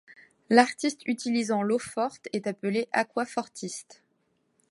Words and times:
L’artiste 0.49 1.01
utilisant 1.05 1.61
l’eau-forte 1.61 2.27
est 2.33 2.47
appelé 2.47 2.87
aquafortiste. 2.91 4.01